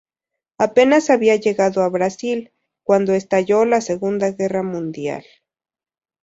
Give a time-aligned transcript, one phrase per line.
[0.57, 2.51] Apenas había llegado a Brasil,
[2.81, 5.23] cuando estalló la Segunda Guerra Mundial.